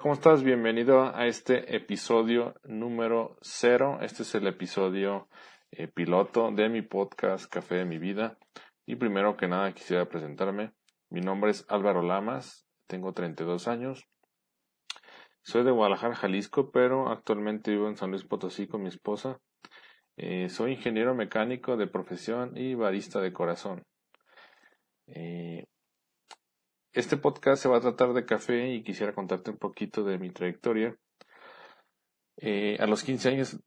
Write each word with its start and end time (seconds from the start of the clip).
¿Cómo 0.00 0.14
estás? 0.14 0.44
Bienvenido 0.44 1.14
a 1.14 1.26
este 1.26 1.74
episodio 1.74 2.54
número 2.62 3.36
0. 3.40 3.98
Este 4.02 4.22
es 4.22 4.34
el 4.36 4.46
episodio 4.46 5.28
eh, 5.72 5.88
piloto 5.88 6.52
de 6.52 6.68
mi 6.68 6.82
podcast 6.82 7.50
Café 7.50 7.76
de 7.76 7.84
mi 7.84 7.98
vida. 7.98 8.38
Y 8.86 8.96
primero 8.96 9.36
que 9.36 9.48
nada 9.48 9.72
quisiera 9.72 10.08
presentarme. 10.08 10.72
Mi 11.10 11.20
nombre 11.20 11.50
es 11.50 11.64
Álvaro 11.68 12.02
Lamas, 12.02 12.66
tengo 12.86 13.12
32 13.12 13.66
años. 13.66 14.06
Soy 15.42 15.64
de 15.64 15.72
Guadalajara, 15.72 16.14
Jalisco, 16.14 16.70
pero 16.70 17.08
actualmente 17.08 17.72
vivo 17.72 17.88
en 17.88 17.96
San 17.96 18.10
Luis 18.10 18.24
Potosí 18.24 18.68
con 18.68 18.82
mi 18.82 18.88
esposa. 18.88 19.40
Eh, 20.16 20.48
soy 20.48 20.72
ingeniero 20.72 21.14
mecánico 21.14 21.76
de 21.76 21.88
profesión 21.88 22.56
y 22.56 22.74
barista 22.74 23.20
de 23.20 23.32
corazón. 23.32 23.82
Eh, 25.06 25.66
este 26.92 27.16
podcast 27.16 27.62
se 27.62 27.68
va 27.68 27.78
a 27.78 27.80
tratar 27.80 28.12
de 28.12 28.24
café 28.24 28.72
y 28.72 28.82
quisiera 28.82 29.12
contarte 29.12 29.50
un 29.50 29.58
poquito 29.58 30.04
de 30.04 30.18
mi 30.18 30.30
trayectoria. 30.30 30.96
a 32.78 32.86
los 32.86 33.02
15 33.02 33.28
años 33.28 33.58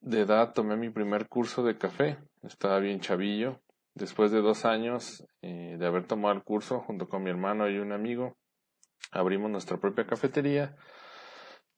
de 0.00 0.20
edad 0.20 0.54
tomé 0.54 0.76
mi 0.76 0.90
primer 0.90 1.28
curso 1.28 1.62
de 1.62 1.76
café. 1.76 2.18
Estaba 2.42 2.78
bien 2.78 3.00
chavillo. 3.00 3.60
Después 3.94 4.30
de 4.30 4.40
dos 4.40 4.64
años 4.64 5.26
eh, 5.42 5.76
de 5.78 5.86
haber 5.86 6.06
tomado 6.06 6.34
el 6.34 6.42
curso 6.44 6.80
junto 6.80 7.08
con 7.08 7.22
mi 7.24 7.30
hermano 7.30 7.68
y 7.68 7.78
un 7.78 7.92
amigo, 7.92 8.36
abrimos 9.10 9.50
nuestra 9.50 9.78
propia 9.78 10.06
cafetería. 10.06 10.76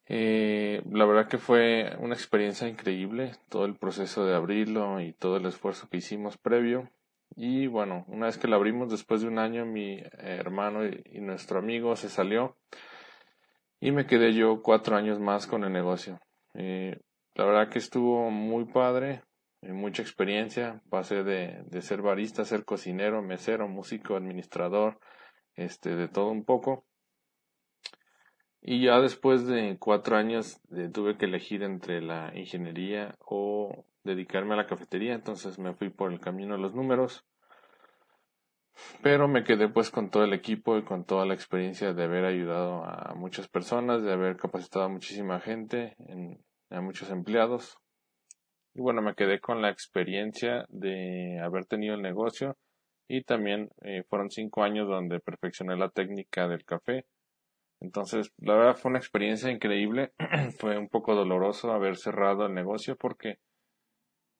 Eh, 0.07 0.83
la 0.91 1.07
verdad 1.07 1.29
que 1.29 1.39
fue 1.39 1.97
una 1.99 2.15
experiencia 2.15 2.69
increíble, 2.69 3.33
todo 3.49 3.65
el 3.65 3.77
proceso 3.77 4.27
de 4.27 4.35
abrirlo 4.35 5.01
y 5.01 5.13
todo 5.15 5.39
el 5.39 5.47
esfuerzo 5.47 5.89
que 5.89 5.99
hicimos 5.99 6.37
previo. 6.37 6.91
Y 7.37 7.67
bueno, 7.67 8.05
una 8.09 8.27
vez 8.27 8.39
que 8.39 8.49
lo 8.49 8.57
abrimos, 8.57 8.91
después 8.91 9.23
de 9.23 9.29
un 9.29 9.39
año, 9.39 9.65
mi 9.65 10.03
hermano 10.19 10.87
y, 10.87 11.21
nuestro 11.21 11.59
amigo 11.59 11.97
se 11.97 12.09
salió 12.09 12.57
y 13.81 13.93
me 13.93 14.07
quedé 14.07 14.35
yo 14.35 14.63
cuatro 14.63 14.97
años 14.97 15.21
más 15.21 15.47
con 15.47 15.65
el 15.65 15.73
negocio. 15.73 16.21
Eh, 16.55 16.99
la 17.35 17.45
verdad 17.45 17.71
que 17.71 17.79
estuvo 17.79 18.31
muy 18.31 18.67
padre, 18.67 19.23
eh, 19.63 19.73
mucha 19.73 20.03
experiencia. 20.03 20.83
Pasé 20.91 21.23
de, 21.23 21.63
de 21.67 21.83
ser 21.83 22.03
barista, 22.03 22.45
ser 22.45 22.65
cocinero, 22.65 23.23
mesero, 23.23 23.69
músico, 23.69 24.17
administrador, 24.17 24.99
este, 25.55 25.97
de 25.97 26.09
todo 26.09 26.31
un 26.31 26.45
poco. 26.45 26.85
Y 28.63 28.85
ya 28.85 29.01
después 29.01 29.47
de 29.47 29.79
cuatro 29.79 30.17
años 30.17 30.61
eh, 30.77 30.91
tuve 30.93 31.17
que 31.17 31.25
elegir 31.25 31.63
entre 31.63 32.03
la 32.03 32.31
ingeniería 32.35 33.15
o 33.21 33.87
dedicarme 34.05 34.55
a 34.55 34.59
la 34.59 34.67
cafetería, 34.67 35.15
entonces 35.15 35.59
me 35.59 35.75
fui 35.75 35.91
por 35.91 36.13
el 36.13 36.21
camino 36.21 36.55
de 36.55 36.63
los 36.63 36.75
números. 36.75 37.25
Pero 39.03 39.29
me 39.29 39.45
quedé 39.45 39.69
pues 39.69 39.91
con 39.91 40.11
todo 40.11 40.25
el 40.25 40.33
equipo 40.33 40.79
y 40.79 40.85
con 40.85 41.05
toda 41.05 41.27
la 41.27 41.35
experiencia 41.35 41.93
de 41.93 42.05
haber 42.05 42.25
ayudado 42.25 42.85
a 42.85 43.15
muchas 43.15 43.49
personas, 43.49 44.03
de 44.03 44.13
haber 44.13 44.37
capacitado 44.37 44.87
a 44.87 44.89
muchísima 44.89 45.41
gente 45.41 45.97
en, 46.07 46.43
a 46.71 46.81
muchos 46.81 47.11
empleados. 47.11 47.79
Y 48.75 48.81
bueno, 48.81 49.03
me 49.03 49.15
quedé 49.15 49.41
con 49.41 49.61
la 49.61 49.71
experiencia 49.71 50.65
de 50.69 51.41
haber 51.41 51.67
tenido 51.67 51.95
el 51.95 52.03
negocio 52.03 52.57
y 53.09 53.25
también 53.25 53.71
eh, 53.83 54.05
fueron 54.09 54.31
cinco 54.31 54.63
años 54.63 54.89
donde 54.89 55.19
perfeccioné 55.19 55.77
la 55.77 55.91
técnica 55.91 56.47
del 56.47 56.65
café. 56.65 57.05
Entonces, 57.81 58.33
la 58.39 58.55
verdad 58.55 58.77
fue 58.77 58.91
una 58.91 58.99
experiencia 58.99 59.51
increíble. 59.51 60.13
fue 60.59 60.79
un 60.79 60.89
poco 60.89 61.15
doloroso 61.15 61.73
haber 61.73 61.97
cerrado 61.97 62.47
el 62.47 62.55
negocio 62.55 62.97
porque 62.97 63.39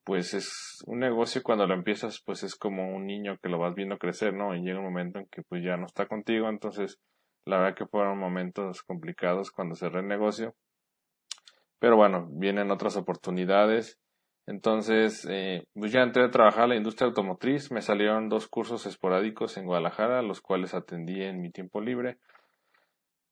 pues 0.05 0.35
es 0.35 0.83
un 0.87 1.01
negocio 1.01 1.43
cuando 1.43 1.67
lo 1.67 1.75
empiezas 1.75 2.23
pues 2.25 2.43
es 2.43 2.57
como 2.57 2.95
un 2.95 3.07
niño 3.07 3.37
que 3.43 3.49
lo 3.49 3.59
vas 3.59 3.75
viendo 3.75 3.99
crecer, 3.99 4.35
¿no? 4.35 4.55
Y 4.55 4.63
llega 4.63 4.79
un 4.79 4.85
momento 4.85 5.19
en 5.19 5.27
que 5.27 5.43
pues 5.43 5.63
ya 5.65 5.77
no 5.77 5.87
está 5.87 6.07
contigo, 6.07 6.49
entonces 6.49 6.99
la 7.47 7.59
verdad 7.59 7.77
que 7.77 7.87
fueron 7.87 8.19
momentos 8.19 8.83
complicados 8.83 9.51
cuando 9.51 9.75
cerré 9.75 10.01
el 10.01 10.09
negocio 10.09 10.55
pero 11.81 11.97
bueno, 11.97 12.29
vienen 12.31 12.71
otras 12.71 12.97
oportunidades. 12.97 13.99
Entonces, 14.47 15.27
eh, 15.29 15.65
pues 15.75 15.93
ya 15.93 16.03
entré 16.03 16.25
a 16.25 16.31
trabajar 16.31 16.65
en 16.65 16.71
la 16.71 16.77
industria 16.77 17.09
automotriz. 17.09 17.73
Me 17.73 17.83
salieron 17.83 18.29
dos 18.29 18.49
cursos 18.49 18.87
esporádicos 18.87 19.57
en 19.57 19.65
Guadalajara, 19.65 20.23
los 20.23 20.41
cuales 20.41 20.75
atendí 20.75 21.23
en 21.23 21.41
mi 21.41 21.51
tiempo 21.51 21.81
libre. 21.81 22.19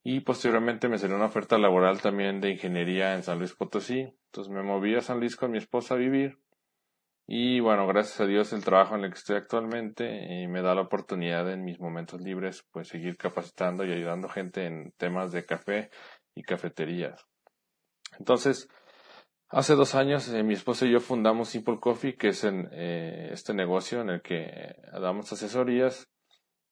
Y 0.02 0.20
posteriormente 0.20 0.88
me 0.88 0.96
salió 0.96 1.16
una 1.16 1.26
oferta 1.26 1.58
laboral 1.58 2.00
también 2.00 2.40
de 2.40 2.52
ingeniería 2.52 3.14
en 3.14 3.22
San 3.22 3.38
Luis 3.38 3.54
Potosí. 3.54 4.14
Entonces 4.26 4.52
me 4.52 4.62
moví 4.62 4.94
a 4.94 5.02
San 5.02 5.20
Luis 5.20 5.36
con 5.36 5.50
mi 5.50 5.58
esposa 5.58 5.94
a 5.94 5.98
vivir. 5.98 6.38
Y 7.30 7.60
bueno, 7.60 7.86
gracias 7.86 8.22
a 8.22 8.26
Dios 8.26 8.54
el 8.54 8.64
trabajo 8.64 8.94
en 8.94 9.04
el 9.04 9.10
que 9.10 9.18
estoy 9.18 9.36
actualmente 9.36 10.06
eh, 10.42 10.48
me 10.48 10.62
da 10.62 10.74
la 10.74 10.80
oportunidad 10.80 11.52
en 11.52 11.62
mis 11.62 11.78
momentos 11.78 12.22
libres 12.22 12.64
pues 12.72 12.88
seguir 12.88 13.18
capacitando 13.18 13.84
y 13.84 13.92
ayudando 13.92 14.30
gente 14.30 14.64
en 14.64 14.92
temas 14.96 15.30
de 15.30 15.44
café 15.44 15.90
y 16.34 16.42
cafeterías. 16.42 17.26
Entonces, 18.18 18.66
hace 19.50 19.74
dos 19.74 19.94
años 19.94 20.26
eh, 20.32 20.42
mi 20.42 20.54
esposa 20.54 20.86
y 20.86 20.92
yo 20.92 21.00
fundamos 21.00 21.50
Simple 21.50 21.78
Coffee, 21.78 22.16
que 22.16 22.28
es 22.28 22.44
en, 22.44 22.66
eh, 22.72 23.28
este 23.30 23.52
negocio 23.52 24.00
en 24.00 24.08
el 24.08 24.22
que 24.22 24.76
damos 24.94 25.30
asesorías. 25.30 26.08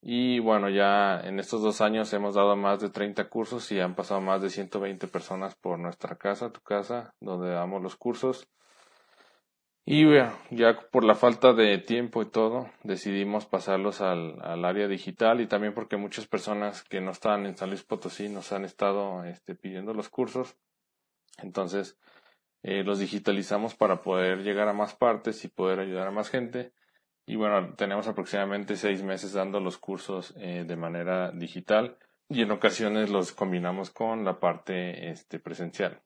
Y 0.01 0.39
bueno, 0.39 0.71
ya 0.71 1.21
en 1.21 1.39
estos 1.39 1.61
dos 1.61 1.83
años 1.83 2.11
hemos 2.15 2.35
dado 2.35 2.57
más 2.57 2.81
de 2.81 2.89
30 2.89 3.29
cursos 3.29 3.71
y 3.73 3.81
han 3.81 3.95
pasado 3.95 4.23
más 4.23 4.41
de 4.41 4.49
120 4.49 5.07
personas 5.09 5.55
por 5.55 5.79
nuestra 5.79 6.17
casa, 6.17 6.51
tu 6.51 6.63
casa, 6.63 7.15
donde 7.21 7.51
damos 7.51 7.83
los 7.83 7.97
cursos. 7.97 8.49
Y 9.89 10.05
ya 10.51 10.81
por 10.91 11.05
la 11.05 11.15
falta 11.15 11.53
de 11.53 11.79
tiempo 11.79 12.21
y 12.21 12.27
todo, 12.27 12.69
decidimos 12.83 13.47
pasarlos 13.47 14.01
al, 14.01 14.43
al, 14.43 14.65
área 14.65 14.89
digital 14.89 15.41
y 15.41 15.47
también 15.47 15.75
porque 15.75 15.97
muchas 15.97 16.27
personas 16.27 16.83
que 16.83 17.01
no 17.01 17.13
están 17.13 17.47
en 17.47 17.57
San 17.57 17.69
Luis 17.69 17.85
Potosí 17.85 18.29
nos 18.29 18.51
han 18.51 18.65
estado 18.65 19.23
este, 19.23 19.55
pidiendo 19.55 19.95
los 19.95 20.09
cursos. 20.09 20.57
Entonces, 21.39 21.97
eh, 22.65 22.83
los 22.83 22.99
digitalizamos 22.99 23.77
para 23.77 24.03
poder 24.03 24.43
llegar 24.43 24.67
a 24.67 24.73
más 24.73 24.97
partes 24.97 25.45
y 25.45 25.49
poder 25.49 25.79
ayudar 25.79 26.09
a 26.09 26.11
más 26.11 26.31
gente. 26.31 26.73
Y 27.25 27.37
bueno, 27.37 27.75
tenemos 27.75 28.09
aproximadamente 28.09 28.75
seis 28.75 29.05
meses 29.05 29.35
dando 29.35 29.61
los 29.61 29.79
cursos 29.79 30.35
eh, 30.37 30.65
de 30.67 30.77
manera 30.77 31.31
digital 31.31 31.97
y 32.29 32.43
en 32.43 32.51
ocasiones 32.51 33.09
los 33.09 33.31
combinamos 33.31 33.91
con 33.91 34.25
la 34.25 34.41
parte 34.41 35.11
este, 35.11 35.39
presencial. 35.39 36.01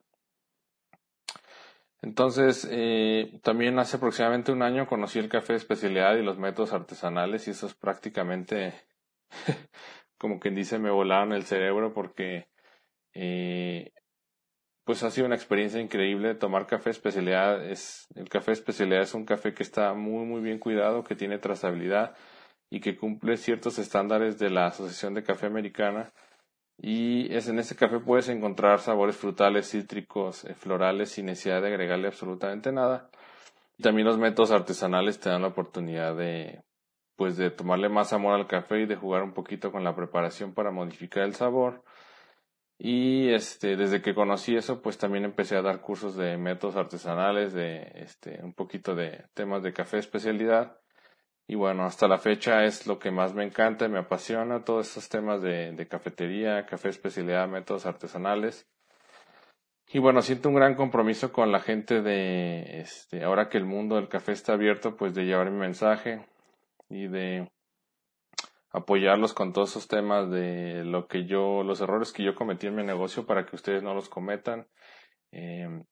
Entonces, 2.02 2.66
eh, 2.70 3.38
también 3.42 3.78
hace 3.78 3.98
aproximadamente 3.98 4.52
un 4.52 4.62
año 4.62 4.86
conocí 4.86 5.18
el 5.18 5.28
café 5.28 5.52
de 5.52 5.58
especialidad 5.58 6.16
y 6.16 6.22
los 6.22 6.38
métodos 6.38 6.72
artesanales 6.72 7.46
y 7.46 7.50
eso 7.50 7.66
es 7.66 7.74
prácticamente, 7.74 8.72
como 10.18 10.40
quien 10.40 10.54
dice, 10.54 10.78
me 10.78 10.90
volaron 10.90 11.32
el 11.32 11.44
cerebro 11.44 11.92
porque 11.92 12.48
eh, 13.12 13.92
pues 14.84 15.02
ha 15.02 15.10
sido 15.10 15.26
una 15.26 15.36
experiencia 15.36 15.80
increíble 15.80 16.34
tomar 16.34 16.66
café 16.66 16.90
especialidad. 16.90 17.64
Es, 17.64 18.08
el 18.14 18.28
café 18.28 18.52
especialidad 18.52 19.02
es 19.02 19.14
un 19.14 19.24
café 19.24 19.54
que 19.54 19.62
está 19.62 19.94
muy, 19.94 20.24
muy 20.26 20.40
bien 20.40 20.58
cuidado, 20.58 21.04
que 21.04 21.14
tiene 21.14 21.38
trazabilidad 21.38 22.16
y 22.70 22.80
que 22.80 22.96
cumple 22.96 23.36
ciertos 23.36 23.78
estándares 23.78 24.38
de 24.38 24.50
la 24.50 24.66
Asociación 24.66 25.14
de 25.14 25.22
Café 25.22 25.46
Americana. 25.46 26.12
Y 26.80 27.32
es, 27.34 27.48
en 27.48 27.58
ese 27.58 27.76
café 27.76 28.00
puedes 28.00 28.28
encontrar 28.28 28.80
sabores 28.80 29.16
frutales, 29.16 29.70
cítricos, 29.70 30.44
eh, 30.44 30.54
florales, 30.54 31.10
sin 31.10 31.26
necesidad 31.26 31.60
de 31.60 31.68
agregarle 31.68 32.08
absolutamente 32.08 32.72
nada. 32.72 33.10
También 33.82 34.06
los 34.06 34.18
métodos 34.18 34.50
artesanales 34.50 35.20
te 35.20 35.30
dan 35.30 35.42
la 35.42 35.48
oportunidad 35.48 36.16
de, 36.16 36.62
pues, 37.16 37.36
de 37.36 37.50
tomarle 37.50 37.88
más 37.88 38.12
amor 38.12 38.34
al 38.34 38.46
café 38.46 38.80
y 38.80 38.86
de 38.86 38.96
jugar 38.96 39.22
un 39.22 39.32
poquito 39.32 39.70
con 39.72 39.84
la 39.84 39.94
preparación 39.94 40.54
para 40.54 40.70
modificar 40.70 41.24
el 41.24 41.34
sabor 41.34 41.84
y 42.82 43.28
este, 43.34 43.76
desde 43.76 44.00
que 44.00 44.14
conocí 44.14 44.56
eso, 44.56 44.80
pues 44.80 44.96
también 44.96 45.26
empecé 45.26 45.54
a 45.54 45.60
dar 45.60 45.82
cursos 45.82 46.16
de 46.16 46.38
métodos 46.38 46.76
artesanales, 46.76 47.52
de 47.52 47.92
este, 47.94 48.42
un 48.42 48.54
poquito 48.54 48.94
de 48.94 49.26
temas 49.34 49.62
de 49.62 49.74
café 49.74 49.98
especialidad. 49.98 50.78
Y 51.50 51.56
bueno, 51.56 51.84
hasta 51.84 52.06
la 52.06 52.18
fecha 52.18 52.64
es 52.64 52.86
lo 52.86 53.00
que 53.00 53.10
más 53.10 53.34
me 53.34 53.42
encanta 53.42 53.84
y 53.84 53.88
me 53.88 53.98
apasiona, 53.98 54.62
todos 54.62 54.86
estos 54.86 55.08
temas 55.08 55.42
de, 55.42 55.84
cafetería, 55.90 56.64
café 56.64 56.90
especialidad, 56.90 57.48
métodos 57.48 57.86
artesanales. 57.86 58.68
Y 59.88 59.98
bueno, 59.98 60.22
siento 60.22 60.48
un 60.48 60.54
gran 60.54 60.76
compromiso 60.76 61.32
con 61.32 61.50
la 61.50 61.58
gente 61.58 62.02
de, 62.02 62.78
este, 62.78 63.24
ahora 63.24 63.48
que 63.48 63.58
el 63.58 63.64
mundo 63.64 63.96
del 63.96 64.08
café 64.08 64.30
está 64.30 64.52
abierto, 64.52 64.96
pues 64.96 65.12
de 65.12 65.24
llevar 65.24 65.50
mi 65.50 65.58
mensaje 65.58 66.24
y 66.88 67.08
de 67.08 67.50
apoyarlos 68.70 69.34
con 69.34 69.52
todos 69.52 69.70
esos 69.70 69.88
temas 69.88 70.30
de 70.30 70.84
lo 70.84 71.08
que 71.08 71.26
yo, 71.26 71.64
los 71.64 71.80
errores 71.80 72.12
que 72.12 72.22
yo 72.22 72.36
cometí 72.36 72.68
en 72.68 72.76
mi 72.76 72.84
negocio 72.84 73.26
para 73.26 73.44
que 73.44 73.56
ustedes 73.56 73.82
no 73.82 73.92
los 73.92 74.08
cometan. 74.08 74.68
Eh, 75.32 75.82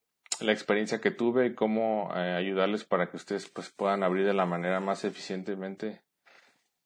la 0.42 0.52
experiencia 0.52 1.00
que 1.00 1.10
tuve 1.10 1.46
y 1.46 1.54
cómo 1.54 2.10
eh, 2.14 2.34
ayudarles 2.34 2.84
para 2.84 3.10
que 3.10 3.16
ustedes 3.16 3.48
pues, 3.48 3.70
puedan 3.70 4.02
abrir 4.02 4.26
de 4.26 4.34
la 4.34 4.46
manera 4.46 4.80
más 4.80 5.04
eficientemente 5.04 6.02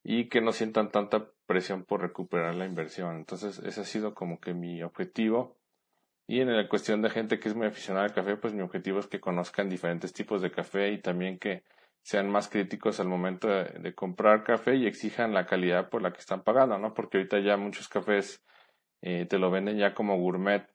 y 0.04 0.28
que 0.28 0.40
no 0.40 0.52
sientan 0.52 0.90
tanta 0.90 1.28
presión 1.46 1.84
por 1.84 2.00
recuperar 2.00 2.54
la 2.54 2.66
inversión. 2.66 3.16
Entonces, 3.16 3.58
ese 3.60 3.82
ha 3.82 3.84
sido 3.84 4.14
como 4.14 4.40
que 4.40 4.54
mi 4.54 4.82
objetivo. 4.82 5.56
Y 6.26 6.40
en 6.40 6.56
la 6.56 6.68
cuestión 6.68 7.02
de 7.02 7.10
gente 7.10 7.38
que 7.38 7.48
es 7.48 7.54
muy 7.54 7.66
aficionada 7.66 8.06
al 8.06 8.14
café, 8.14 8.36
pues 8.36 8.54
mi 8.54 8.62
objetivo 8.62 8.98
es 9.00 9.06
que 9.06 9.20
conozcan 9.20 9.68
diferentes 9.68 10.12
tipos 10.12 10.40
de 10.40 10.50
café 10.50 10.90
y 10.90 10.98
también 10.98 11.38
que 11.38 11.62
sean 12.02 12.28
más 12.30 12.48
críticos 12.48 13.00
al 13.00 13.08
momento 13.08 13.48
de, 13.48 13.94
comprar 13.94 14.42
café 14.42 14.76
y 14.76 14.86
exijan 14.86 15.34
la 15.34 15.46
calidad 15.46 15.88
por 15.88 16.02
la 16.02 16.12
que 16.12 16.18
están 16.18 16.42
pagando, 16.42 16.78
¿no? 16.78 16.94
Porque 16.94 17.18
ahorita 17.18 17.38
ya 17.40 17.56
muchos 17.56 17.88
cafés 17.88 18.42
eh, 19.02 19.26
te 19.26 19.38
lo 19.38 19.50
venden 19.50 19.78
ya 19.78 19.94
como 19.94 20.16
gourmet, 20.18 20.68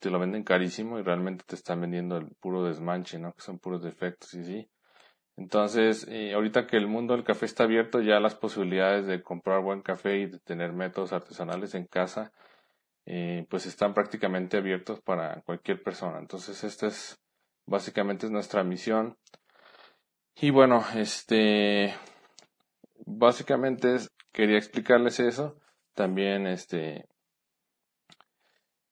te 0.00 0.10
lo 0.10 0.18
venden 0.18 0.44
carísimo 0.44 0.98
y 0.98 1.02
realmente 1.02 1.44
te 1.46 1.54
están 1.54 1.80
vendiendo 1.80 2.16
el 2.16 2.28
puro 2.40 2.64
desmanche, 2.64 3.18
¿no? 3.18 3.32
Que 3.32 3.42
son 3.42 3.58
puros 3.58 3.82
defectos 3.82 4.34
y 4.34 4.44
sí. 4.44 4.70
Entonces, 5.36 6.08
ahorita 6.34 6.66
que 6.66 6.76
el 6.78 6.86
mundo 6.86 7.14
del 7.14 7.24
café 7.24 7.44
está 7.44 7.64
abierto, 7.64 8.00
ya 8.00 8.20
las 8.20 8.34
posibilidades 8.34 9.06
de 9.06 9.22
comprar 9.22 9.62
buen 9.62 9.82
café 9.82 10.18
y 10.18 10.26
de 10.26 10.38
tener 10.38 10.72
métodos 10.72 11.12
artesanales 11.12 11.74
en 11.74 11.86
casa, 11.86 12.32
eh, 13.04 13.46
pues 13.50 13.66
están 13.66 13.94
prácticamente 13.94 14.56
abiertos 14.56 15.00
para 15.00 15.42
cualquier 15.42 15.82
persona. 15.82 16.18
Entonces, 16.18 16.64
esta 16.64 16.86
es 16.86 17.20
básicamente 17.66 18.26
es 18.26 18.32
nuestra 18.32 18.64
misión. 18.64 19.18
Y 20.36 20.50
bueno, 20.50 20.84
este, 20.94 21.94
básicamente 23.04 23.96
quería 24.32 24.58
explicarles 24.58 25.20
eso. 25.20 25.58
También, 25.94 26.46
este, 26.46 27.06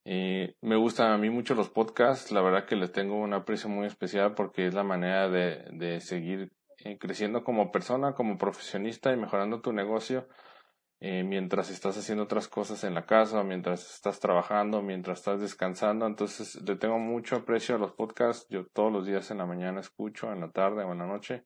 eh, 0.07 0.55
me 0.61 0.75
gustan 0.75 1.11
a 1.11 1.17
mí 1.17 1.31
mucho 1.31 1.55
los 1.55 1.69
podcasts, 1.71 2.31
la 2.31 2.41
verdad 2.41 2.65
que 2.65 2.75
les 2.75 2.91
tengo 2.91 3.15
un 3.15 3.33
aprecio 3.33 3.69
muy 3.69 3.87
especial 3.87 4.35
porque 4.35 4.67
es 4.67 4.75
la 4.75 4.83
manera 4.83 5.29
de, 5.29 5.65
de 5.71 5.99
seguir 5.99 6.51
eh, 6.83 6.99
creciendo 6.99 7.43
como 7.43 7.71
persona, 7.71 8.13
como 8.13 8.37
profesionista 8.37 9.11
y 9.11 9.17
mejorando 9.17 9.61
tu 9.61 9.73
negocio 9.73 10.27
eh, 10.99 11.23
mientras 11.23 11.71
estás 11.71 11.97
haciendo 11.97 12.25
otras 12.25 12.47
cosas 12.47 12.83
en 12.83 12.93
la 12.93 13.07
casa, 13.07 13.43
mientras 13.43 13.95
estás 13.95 14.19
trabajando, 14.19 14.83
mientras 14.83 15.19
estás 15.19 15.41
descansando. 15.41 16.05
Entonces 16.05 16.61
le 16.61 16.75
tengo 16.75 16.99
mucho 16.99 17.37
aprecio 17.37 17.75
a 17.75 17.79
los 17.79 17.93
podcasts. 17.93 18.47
Yo 18.49 18.67
todos 18.67 18.91
los 18.91 19.07
días 19.07 19.31
en 19.31 19.39
la 19.39 19.47
mañana 19.47 19.79
escucho, 19.79 20.31
en 20.31 20.41
la 20.41 20.51
tarde 20.51 20.83
o 20.83 20.91
en 20.91 20.99
la 20.99 21.07
noche. 21.07 21.45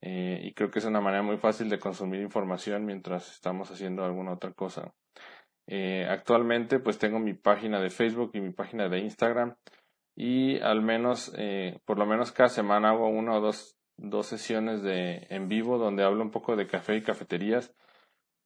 y 0.00 0.52
creo 0.54 0.70
que 0.70 0.80
es 0.80 0.84
una 0.84 1.00
manera 1.00 1.22
muy 1.22 1.36
fácil 1.38 1.68
de 1.68 1.78
consumir 1.78 2.20
información 2.22 2.84
mientras 2.86 3.30
estamos 3.32 3.70
haciendo 3.70 4.04
alguna 4.04 4.32
otra 4.32 4.52
cosa. 4.52 4.92
Eh, 5.66 6.06
actualmente 6.08 6.80
pues 6.80 6.98
tengo 6.98 7.18
mi 7.18 7.34
página 7.34 7.80
de 7.80 7.90
Facebook 7.90 8.32
y 8.34 8.40
mi 8.40 8.52
página 8.52 8.88
de 8.88 8.98
Instagram 8.98 9.54
y 10.14 10.60
al 10.60 10.82
menos, 10.82 11.32
eh, 11.36 11.78
por 11.84 11.98
lo 11.98 12.06
menos 12.06 12.32
cada 12.32 12.48
semana 12.48 12.90
hago 12.90 13.08
una 13.08 13.36
o 13.36 13.40
dos, 13.40 13.76
dos 13.96 14.26
sesiones 14.26 14.82
de 14.82 15.26
en 15.30 15.48
vivo 15.48 15.78
donde 15.78 16.04
hablo 16.04 16.22
un 16.22 16.30
poco 16.30 16.56
de 16.56 16.66
café 16.66 16.96
y 16.96 17.02
cafeterías 17.02 17.74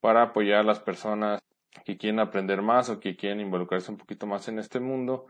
para 0.00 0.22
apoyar 0.22 0.60
a 0.60 0.64
las 0.64 0.80
personas 0.80 1.40
que 1.84 1.96
quieren 1.96 2.20
aprender 2.20 2.62
más 2.62 2.88
o 2.90 3.00
que 3.00 3.16
quieren 3.16 3.40
involucrarse 3.40 3.90
un 3.90 3.98
poquito 3.98 4.26
más 4.26 4.48
en 4.48 4.58
este 4.58 4.80
mundo 4.80 5.26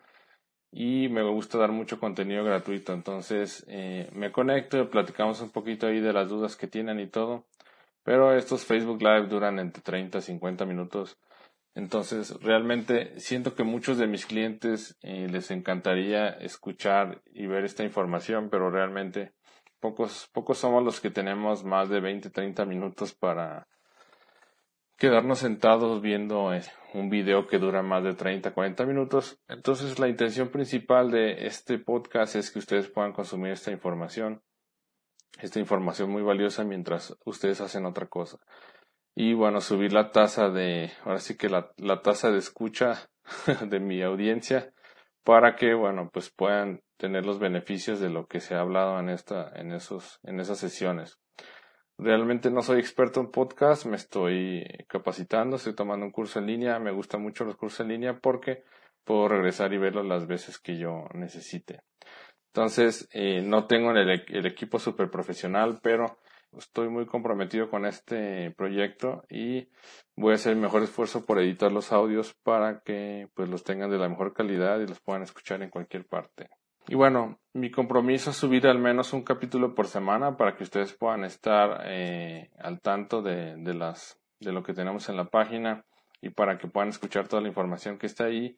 y 0.72 1.08
me 1.08 1.22
gusta 1.22 1.58
dar 1.58 1.72
mucho 1.72 1.98
contenido 1.98 2.44
gratuito. 2.44 2.92
Entonces 2.92 3.64
eh, 3.68 4.10
me 4.12 4.32
conecto 4.32 4.90
platicamos 4.90 5.40
un 5.40 5.50
poquito 5.50 5.86
ahí 5.86 6.00
de 6.00 6.12
las 6.12 6.28
dudas 6.28 6.56
que 6.56 6.66
tienen 6.66 7.00
y 7.00 7.06
todo 7.06 7.46
pero 8.02 8.32
estos 8.36 8.64
Facebook 8.64 9.02
Live 9.02 9.26
duran 9.26 9.58
entre 9.58 9.82
30 9.82 10.18
y 10.18 10.22
50 10.22 10.64
minutos 10.64 11.18
entonces, 11.76 12.34
realmente 12.40 13.20
siento 13.20 13.54
que 13.54 13.62
muchos 13.62 13.98
de 13.98 14.06
mis 14.06 14.24
clientes 14.24 14.96
eh, 15.02 15.28
les 15.30 15.50
encantaría 15.50 16.30
escuchar 16.30 17.20
y 17.26 17.46
ver 17.46 17.66
esta 17.66 17.84
información, 17.84 18.48
pero 18.48 18.70
realmente 18.70 19.34
pocos, 19.78 20.26
pocos 20.32 20.56
somos 20.56 20.82
los 20.82 21.02
que 21.02 21.10
tenemos 21.10 21.64
más 21.64 21.90
de 21.90 22.00
20, 22.00 22.30
30 22.30 22.64
minutos 22.64 23.14
para 23.14 23.68
quedarnos 24.96 25.40
sentados 25.40 26.00
viendo 26.00 26.54
eh, 26.54 26.62
un 26.94 27.10
video 27.10 27.46
que 27.46 27.58
dura 27.58 27.82
más 27.82 28.02
de 28.04 28.14
30, 28.14 28.54
40 28.54 28.86
minutos. 28.86 29.38
Entonces, 29.46 29.98
la 29.98 30.08
intención 30.08 30.48
principal 30.48 31.10
de 31.10 31.46
este 31.46 31.78
podcast 31.78 32.36
es 32.36 32.50
que 32.50 32.58
ustedes 32.58 32.88
puedan 32.88 33.12
consumir 33.12 33.52
esta 33.52 33.70
información, 33.70 34.42
esta 35.42 35.60
información 35.60 36.08
muy 36.08 36.22
valiosa 36.22 36.64
mientras 36.64 37.14
ustedes 37.26 37.60
hacen 37.60 37.84
otra 37.84 38.06
cosa 38.06 38.38
y 39.18 39.32
bueno, 39.32 39.62
subir 39.62 39.94
la 39.94 40.12
tasa 40.12 40.50
de, 40.50 40.92
ahora 41.02 41.20
sí 41.20 41.38
que 41.38 41.48
la, 41.48 41.72
la 41.78 42.02
tasa 42.02 42.30
de 42.30 42.38
escucha 42.38 43.08
de 43.66 43.80
mi 43.80 44.02
audiencia 44.02 44.72
para 45.24 45.56
que, 45.56 45.72
bueno, 45.72 46.10
pues 46.12 46.30
puedan 46.30 46.82
tener 46.98 47.24
los 47.24 47.38
beneficios 47.38 47.98
de 47.98 48.10
lo 48.10 48.26
que 48.26 48.40
se 48.40 48.54
ha 48.54 48.60
hablado 48.60 49.00
en 49.00 49.08
esta, 49.08 49.50
en 49.56 49.72
esos, 49.72 50.20
en 50.22 50.38
esas 50.38 50.58
sesiones. 50.58 51.18
Realmente 51.98 52.50
no 52.50 52.60
soy 52.60 52.78
experto 52.78 53.20
en 53.20 53.30
podcast, 53.30 53.86
me 53.86 53.96
estoy 53.96 54.66
capacitando, 54.86 55.56
estoy 55.56 55.74
tomando 55.74 56.04
un 56.04 56.12
curso 56.12 56.38
en 56.38 56.46
línea, 56.46 56.78
me 56.78 56.92
gustan 56.92 57.22
mucho 57.22 57.44
los 57.44 57.56
cursos 57.56 57.80
en 57.80 57.88
línea 57.88 58.18
porque 58.20 58.64
puedo 59.02 59.28
regresar 59.28 59.72
y 59.72 59.78
verlos 59.78 60.04
las 60.04 60.26
veces 60.26 60.58
que 60.58 60.76
yo 60.76 61.06
necesite. 61.14 61.80
Entonces, 62.52 63.08
eh, 63.12 63.40
no 63.40 63.66
tengo 63.66 63.92
el, 63.92 64.24
el 64.28 64.46
equipo 64.46 64.78
super 64.78 65.10
profesional, 65.10 65.78
pero 65.82 66.18
estoy 66.56 66.88
muy 66.88 67.06
comprometido 67.06 67.70
con 67.70 67.86
este 67.86 68.50
proyecto 68.52 69.24
y 69.28 69.68
voy 70.16 70.32
a 70.32 70.34
hacer 70.36 70.52
el 70.52 70.58
mejor 70.58 70.82
esfuerzo 70.82 71.26
por 71.26 71.38
editar 71.38 71.72
los 71.72 71.92
audios 71.92 72.34
para 72.42 72.80
que 72.80 73.28
pues 73.34 73.48
los 73.48 73.64
tengan 73.64 73.90
de 73.90 73.98
la 73.98 74.08
mejor 74.08 74.32
calidad 74.32 74.80
y 74.80 74.86
los 74.86 75.00
puedan 75.00 75.22
escuchar 75.22 75.62
en 75.62 75.70
cualquier 75.70 76.06
parte. 76.06 76.48
Y 76.88 76.94
bueno, 76.94 77.40
mi 77.52 77.70
compromiso 77.70 78.30
es 78.30 78.36
subir 78.36 78.66
al 78.66 78.78
menos 78.78 79.12
un 79.12 79.22
capítulo 79.22 79.74
por 79.74 79.88
semana 79.88 80.36
para 80.36 80.54
que 80.54 80.62
ustedes 80.62 80.92
puedan 80.92 81.24
estar 81.24 81.82
eh, 81.84 82.50
al 82.58 82.80
tanto 82.80 83.22
de, 83.22 83.56
de, 83.56 83.74
las, 83.74 84.20
de 84.38 84.52
lo 84.52 84.62
que 84.62 84.72
tenemos 84.72 85.08
en 85.08 85.16
la 85.16 85.24
página 85.24 85.84
y 86.20 86.30
para 86.30 86.58
que 86.58 86.68
puedan 86.68 86.90
escuchar 86.90 87.26
toda 87.26 87.42
la 87.42 87.48
información 87.48 87.98
que 87.98 88.06
está 88.06 88.24
ahí. 88.26 88.56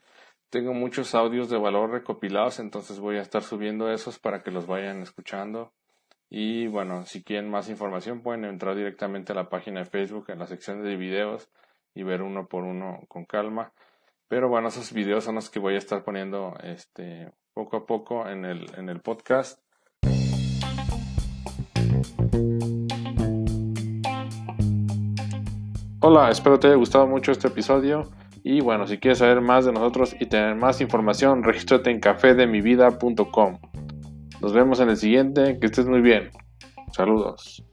Tengo 0.50 0.75
muchos 0.75 1.14
audios 1.14 1.49
de 1.50 1.58
valor 1.58 1.90
recopilados, 1.90 2.58
entonces 2.58 3.00
voy 3.00 3.17
a 3.17 3.23
estar 3.23 3.43
subiendo 3.43 3.90
esos 3.90 4.19
para 4.19 4.43
que 4.43 4.50
los 4.50 4.67
vayan 4.67 5.00
escuchando 5.00 5.73
y 6.30 6.66
bueno, 6.66 7.06
si 7.06 7.22
quieren 7.22 7.50
más 7.50 7.69
información 7.69 8.20
pueden 8.20 8.44
entrar 8.44 8.76
directamente 8.76 9.32
a 9.32 9.34
la 9.34 9.48
página 9.48 9.80
de 9.80 9.86
Facebook 9.86 10.26
en 10.28 10.38
la 10.38 10.46
sección 10.46 10.82
de 10.82 10.96
videos 10.96 11.48
y 11.94 12.02
ver 12.02 12.22
uno 12.22 12.46
por 12.48 12.64
uno 12.64 13.00
con 13.08 13.25
calma. 13.25 13.72
Pero 14.28 14.48
bueno, 14.48 14.69
esos 14.69 14.92
videos 14.92 15.25
son 15.25 15.36
los 15.36 15.48
que 15.48 15.58
voy 15.58 15.75
a 15.75 15.78
estar 15.78 16.04
poniendo 16.04 16.54
este 16.62 17.32
poco 17.54 17.78
a 17.78 17.86
poco 17.86 18.28
en 18.28 18.44
el, 18.44 18.66
en 18.76 18.90
el 18.90 19.00
podcast. 19.00 19.58
Hola, 26.00 26.30
espero 26.30 26.61
te 26.61 26.68
haya 26.68 26.76
gustado 26.76 27.06
mucho 27.06 27.32
este 27.32 27.49
episodio. 27.49 28.11
Y 28.44 28.61
bueno, 28.61 28.87
si 28.87 28.99
quieres 28.99 29.18
saber 29.18 29.40
más 29.40 29.64
de 29.64 29.73
nosotros 29.73 30.14
y 30.20 30.26
tener 30.26 30.54
más 30.54 30.80
información, 30.80 31.42
regístrate 31.42 31.90
en 31.90 32.00
cafedemivida.com. 32.00 33.58
Nos 34.40 34.52
vemos 34.52 34.80
en 34.80 34.90
el 34.90 34.97
siguiente. 34.97 35.59
Que 35.61 35.66
estés 35.66 35.87
muy 35.87 36.00
bien. 36.00 36.30
Saludos. 36.92 37.64